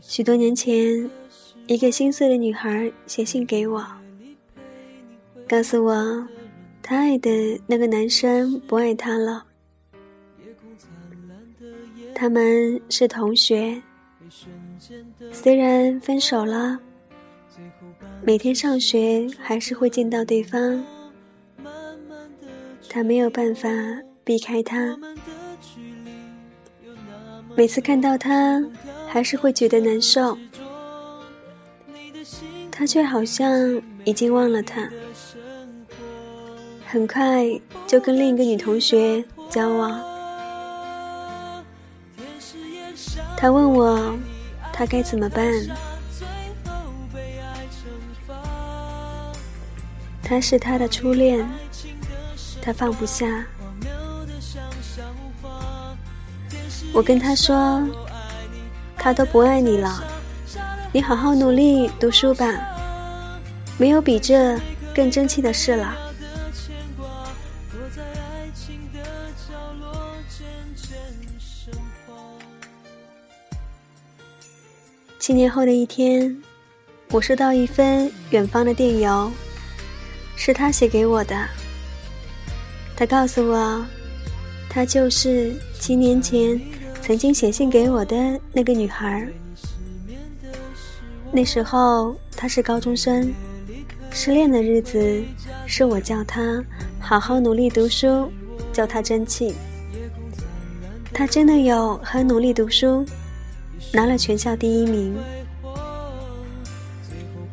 [0.00, 1.10] 许多年前，
[1.66, 3.84] 一个心碎的女孩写信给我，
[5.48, 6.28] 告诉我
[6.82, 9.44] 她爱的那个男生不爱她了。
[12.14, 13.82] 他们是同学，
[15.32, 16.78] 虽然分手了，
[18.22, 20.84] 每天上学还是会见到对方。
[22.88, 23.68] 他没有办法
[24.24, 24.96] 避开他，
[27.56, 28.62] 每次看到他，
[29.08, 30.36] 还是会觉得难受。
[32.70, 33.50] 他却好像
[34.04, 34.86] 已经忘了他，
[36.86, 37.46] 很快
[37.86, 39.98] 就跟另一个女同学交往。
[43.38, 44.14] 他问我，
[44.72, 45.50] 他该怎么办？
[50.22, 51.48] 他是他的初恋。
[52.60, 53.46] 他放不下，
[56.96, 57.86] 我跟他说
[58.96, 60.02] ：“他都不爱你了，
[60.92, 62.46] 你好好努力读书吧，
[63.76, 64.58] 没有比这
[64.94, 65.94] 更争气的事了。”
[75.18, 76.34] 七年后的一天，
[77.10, 79.30] 我收到一封远方的电邮，
[80.34, 81.36] 是他写给我的。
[82.96, 83.84] 他告诉我，
[84.70, 86.58] 他就是七年前
[87.06, 88.16] 曾经写信给我的
[88.52, 89.24] 那个女孩。
[91.30, 93.32] 那时候她是高中生，
[94.10, 95.22] 失恋的日子
[95.68, 96.60] 是我叫她
[96.98, 98.28] 好好努力读书，
[98.72, 99.54] 叫她争气。
[101.12, 103.06] 她真的有很努力读书，
[103.92, 105.16] 拿了全校第一名，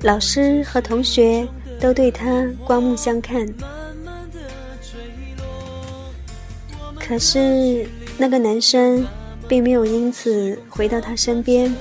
[0.00, 1.46] 老师和同学
[1.78, 3.46] 都对她刮目相看。
[6.98, 7.86] 可是，
[8.16, 9.06] 那个男生
[9.48, 11.74] 并没有因此回到他身边，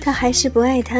[0.00, 0.98] 他还是不爱他。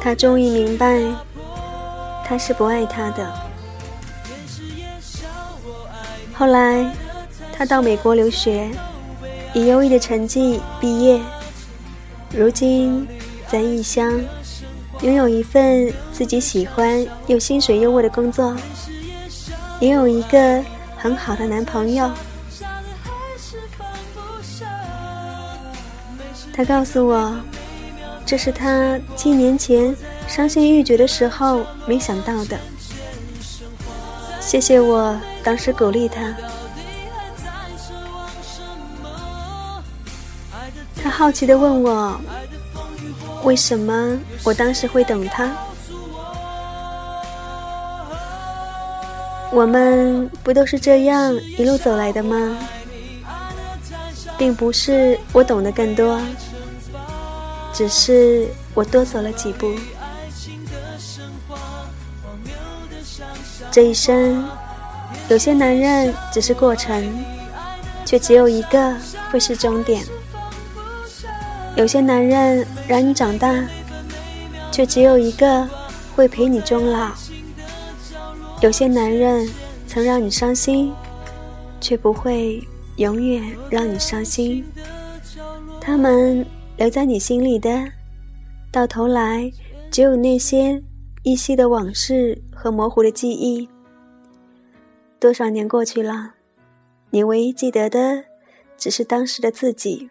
[0.00, 1.02] 他终于明白，
[2.24, 3.32] 他是不爱他的。
[6.32, 6.94] 后来，
[7.52, 8.70] 他到美国留学，
[9.52, 11.20] 以优异的成绩毕业，
[12.32, 13.06] 如今
[13.50, 14.20] 在异乡。
[15.02, 18.56] 拥有一份自己喜欢又薪水优渥的工作，
[19.80, 20.62] 也有一个
[20.96, 22.10] 很好的男朋友。
[26.52, 27.36] 他告诉我，
[28.26, 29.94] 这是他七年前
[30.26, 32.58] 伤心欲绝的时候没想到的。
[34.40, 36.34] 谢谢我当时鼓励他。
[41.02, 42.20] 他好奇的问我。
[43.44, 45.56] 为什么我当时会等他？
[49.50, 52.56] 我们不都是这样一路走来的吗？
[54.36, 56.20] 并不是我懂得更多，
[57.72, 59.74] 只是我多走了几步。
[63.70, 64.48] 这一生，
[65.28, 67.04] 有些男人只是过程，
[68.04, 68.94] 却只有一个
[69.30, 70.04] 会是终点。
[71.74, 73.52] 有些男人让你长大，
[74.70, 75.68] 却只有一个
[76.14, 77.10] 会陪你终老；
[78.60, 79.48] 有些男人
[79.86, 80.92] 曾让你伤心，
[81.80, 82.60] 却不会
[82.96, 84.64] 永远让你伤心。
[85.80, 86.44] 他们
[86.76, 87.70] 留在你心里的，
[88.72, 89.50] 到头来
[89.90, 90.82] 只有那些
[91.22, 93.68] 依稀的往事和模糊的记忆。
[95.20, 96.34] 多少年过去了，
[97.10, 98.24] 你唯一记得的，
[98.76, 100.10] 只是当时的自己，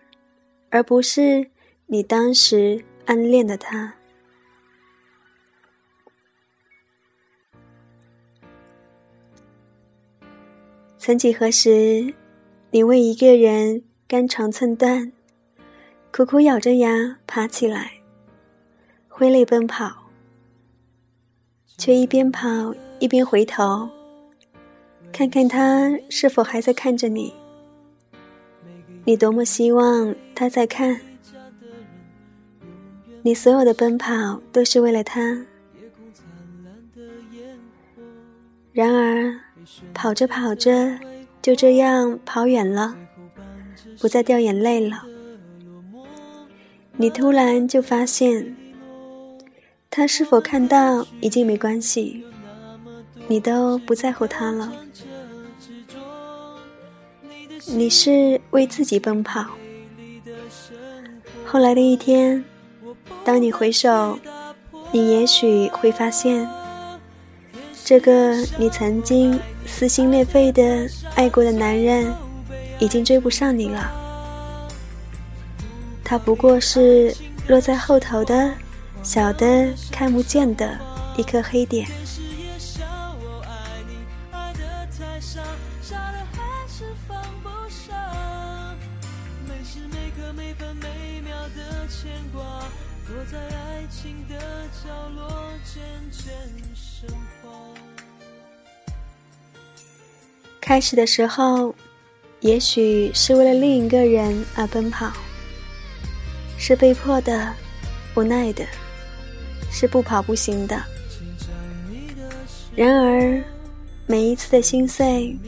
[0.70, 1.50] 而不是。
[1.90, 3.96] 你当时暗恋的他，
[11.00, 12.14] 曾几何时，
[12.72, 15.12] 你为一个人肝肠寸断，
[16.12, 17.92] 苦苦咬着牙爬起来，
[19.08, 20.10] 挥泪奔跑，
[21.78, 23.88] 却一边跑一边回头，
[25.14, 27.34] 看看他是否还在看着你。
[29.06, 31.00] 你多么希望他在看。
[33.22, 35.46] 你所有的奔跑都是为了他，
[38.78, 39.34] 然而
[39.92, 41.00] 跑着跑着
[41.42, 42.96] 就这样跑远了，
[44.00, 45.04] 不再掉眼泪了。
[46.96, 48.56] 你突然就发现，
[49.90, 52.24] 他是否看到已经没关系，
[53.28, 54.72] 你都不在乎他了。
[57.66, 59.44] 你是为自己奔跑，
[61.44, 62.46] 后来的一天。
[63.24, 64.20] 当你回首，
[64.92, 66.48] 你也许会发现，
[67.88, 72.14] 这个你曾经撕心裂肺的爱过的男人，
[72.80, 73.90] 已经追不上你了。
[76.04, 77.16] 他不过是
[77.48, 78.54] 落在后头的
[79.02, 80.78] 小的看不见的
[81.16, 81.88] 一颗黑点。
[93.32, 94.36] 在爱情的
[94.72, 95.28] 角落，
[95.66, 96.32] 渐渐
[96.74, 97.10] 生
[97.42, 97.50] 花
[100.68, 101.74] 开始的时候，
[102.42, 105.14] 也许是为了另一个人而奔跑，
[106.58, 107.54] 是被迫的、
[108.16, 108.66] 无奈的，
[109.72, 110.78] 是不跑不行的。
[112.76, 113.42] 然而，
[114.08, 115.40] 每一次的心碎，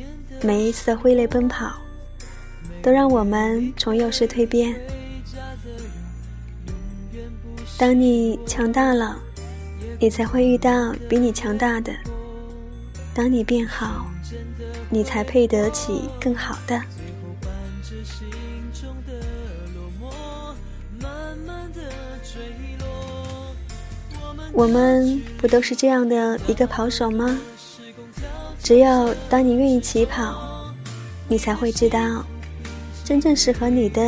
[0.42, 1.74] 每一次的挥泪奔跑，
[2.82, 4.74] 都让我们从幼时蜕变。
[7.78, 9.20] 当你强大了，
[10.00, 11.94] 你才会遇到比你强大的。
[13.14, 14.10] 当你变好。
[14.90, 16.82] 你才配得起更好的。
[24.52, 27.38] 我们不都是这样的一个跑手吗？
[28.62, 30.74] 只有当你愿意起跑，
[31.28, 32.26] 你才会知道，
[33.06, 34.02] 真正适合你的，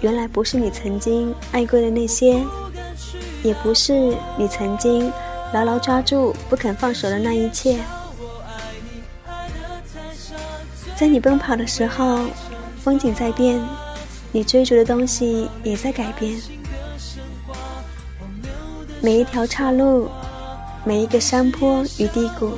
[0.00, 2.42] 原来不是你曾经爱过的那些，
[3.42, 3.92] 也不是
[4.36, 5.12] 你曾经
[5.52, 7.78] 牢牢抓住不肯放手的那一切。
[10.98, 12.24] 在你奔跑的时候，
[12.82, 13.62] 风景在变，
[14.32, 16.36] 你追逐的东西也在改变。
[19.00, 20.10] 每一条岔路，
[20.84, 22.52] 每一个山坡与低谷，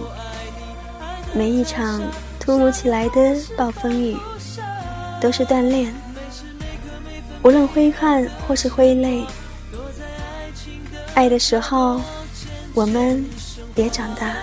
[1.35, 2.01] 每一场
[2.39, 4.17] 突如其来的暴风雨，
[5.21, 5.95] 都是锻炼。
[7.43, 9.23] 无论挥汗或是挥泪，
[11.13, 12.01] 爱的时候，
[12.73, 13.23] 我们
[13.75, 14.35] 别长大。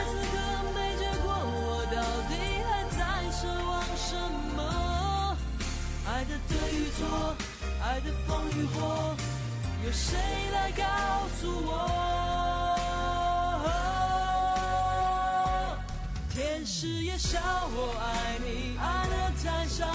[16.33, 17.39] 天使也笑
[17.71, 19.87] 我爱你，爱的太傻，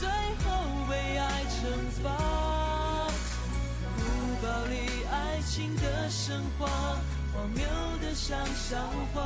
[0.00, 0.44] 最后
[0.88, 1.54] 被爱惩
[2.02, 2.04] 罚。
[3.96, 4.00] 不
[4.42, 4.74] 暴力
[5.10, 6.66] 爱情的神话，
[7.32, 7.64] 荒谬
[8.00, 8.76] 的像笑
[9.12, 9.16] 话。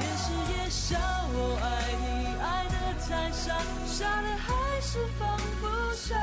[0.00, 0.98] 天使也笑
[1.32, 1.64] 我爱
[2.00, 2.06] 你，
[2.40, 2.74] 爱的
[3.06, 3.56] 太傻，
[3.86, 6.16] 傻的还是放不下。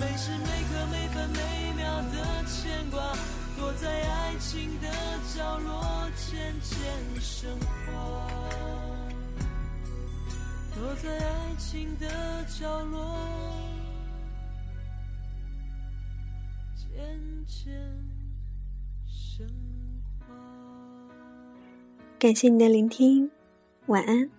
[0.00, 3.12] 每时每刻每分每秒的牵挂，
[3.58, 4.88] 躲在爱情的
[5.34, 8.28] 角落，渐渐升华。
[10.72, 12.06] 躲在爱情的
[12.44, 13.18] 角落，
[16.76, 17.72] 渐渐
[19.04, 19.48] 升
[20.20, 20.26] 华。
[22.20, 23.28] 感谢你的聆听，
[23.86, 24.37] 晚安。